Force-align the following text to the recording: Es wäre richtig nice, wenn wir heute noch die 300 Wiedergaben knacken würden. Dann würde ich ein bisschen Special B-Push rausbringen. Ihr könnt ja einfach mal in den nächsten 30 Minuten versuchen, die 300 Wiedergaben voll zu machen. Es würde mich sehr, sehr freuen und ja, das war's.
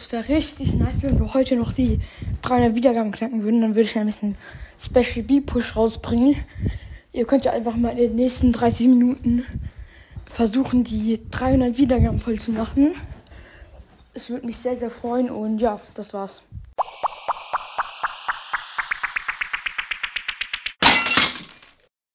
Es 0.00 0.12
wäre 0.12 0.28
richtig 0.28 0.74
nice, 0.74 1.02
wenn 1.02 1.18
wir 1.18 1.34
heute 1.34 1.56
noch 1.56 1.72
die 1.72 2.00
300 2.42 2.74
Wiedergaben 2.74 3.10
knacken 3.10 3.42
würden. 3.42 3.60
Dann 3.60 3.74
würde 3.74 3.88
ich 3.88 3.98
ein 3.98 4.06
bisschen 4.06 4.36
Special 4.78 5.24
B-Push 5.24 5.76
rausbringen. 5.76 6.36
Ihr 7.12 7.26
könnt 7.26 7.44
ja 7.44 7.52
einfach 7.52 7.74
mal 7.74 7.90
in 7.90 7.96
den 7.96 8.14
nächsten 8.14 8.52
30 8.52 8.86
Minuten 8.86 9.44
versuchen, 10.24 10.84
die 10.84 11.20
300 11.30 11.76
Wiedergaben 11.78 12.20
voll 12.20 12.38
zu 12.38 12.52
machen. 12.52 12.94
Es 14.14 14.30
würde 14.30 14.46
mich 14.46 14.56
sehr, 14.56 14.76
sehr 14.76 14.90
freuen 14.90 15.30
und 15.30 15.58
ja, 15.58 15.80
das 15.94 16.14
war's. 16.14 16.42